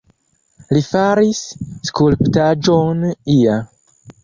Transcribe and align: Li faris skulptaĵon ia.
Li 0.75 0.81
faris 0.87 1.41
skulptaĵon 1.91 3.07
ia. 3.37 3.63